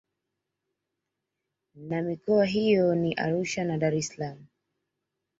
[1.75, 4.45] Na mikoa hiyo ni Arusha na Dar es salaam